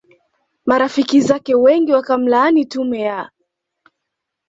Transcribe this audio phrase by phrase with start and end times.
[0.65, 3.31] marafiki zake wengi wakamlaani tume ya